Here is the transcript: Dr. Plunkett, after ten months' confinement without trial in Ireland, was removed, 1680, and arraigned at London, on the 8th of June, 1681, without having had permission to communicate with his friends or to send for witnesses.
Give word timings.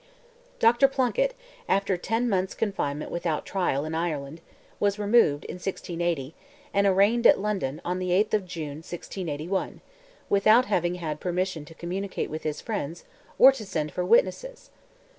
Dr. 0.57 0.87
Plunkett, 0.87 1.35
after 1.69 1.95
ten 1.95 2.27
months' 2.27 2.55
confinement 2.55 3.11
without 3.11 3.45
trial 3.45 3.85
in 3.85 3.93
Ireland, 3.93 4.41
was 4.79 4.97
removed, 4.97 5.43
1680, 5.43 6.33
and 6.73 6.87
arraigned 6.87 7.27
at 7.27 7.39
London, 7.39 7.79
on 7.85 7.99
the 7.99 8.09
8th 8.09 8.33
of 8.33 8.47
June, 8.47 8.77
1681, 8.77 9.79
without 10.27 10.65
having 10.65 10.95
had 10.95 11.19
permission 11.19 11.65
to 11.65 11.75
communicate 11.75 12.31
with 12.31 12.41
his 12.41 12.61
friends 12.61 13.03
or 13.37 13.51
to 13.51 13.63
send 13.63 13.91
for 13.91 14.03
witnesses. 14.03 14.71